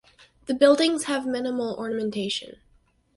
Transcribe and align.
The 0.47 0.55
buildings 0.55 1.03
have 1.03 1.27
minimal 1.27 1.75
ornamentation. 1.75 2.57